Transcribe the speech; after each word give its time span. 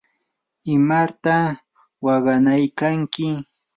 ¿imarta 0.75 1.35
waqanaykanki? 2.05 3.27